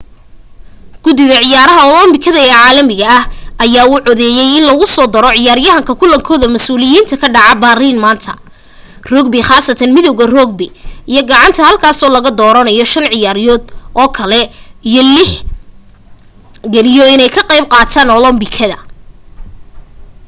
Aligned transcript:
gudida 1.03 1.35
ciyaaraha 1.45 1.83
olobikada 1.93 2.39
ee 2.43 2.51
caalamiga 2.55 3.05
ah 3.17 3.21
ayaa 3.63 3.87
u 3.95 3.97
codeeyay 4.07 4.49
in 4.57 4.65
lagusoo 4.69 5.07
daro 5.13 5.29
ciyaaraha 5.37 5.91
kulankooda 6.01 6.45
masuuliyiinka 6.55 7.15
ka 7.21 7.27
dhacaya 7.35 7.59
berlin 7.63 7.97
maanta 8.05 8.33
rugby 9.11 9.39
khaasatan 9.49 9.91
midawga 9.95 10.25
rugby 10.35 10.67
iyo 11.11 11.21
gacanka 11.29 11.61
halkaasoo 11.69 12.11
laga 12.15 12.29
dooranayo 12.39 12.83
shan 12.91 13.05
ciyaarood 13.13 13.63
oo 14.01 14.09
kale 14.17 14.39
in 14.97 15.07
loot 15.15 15.31
ix 15.31 15.31
galiyo 16.73 17.03
inay 17.13 17.29
ka 17.35 17.41
qayb 17.49 17.65
qaataan 17.73 18.09
olombikada 18.17 18.77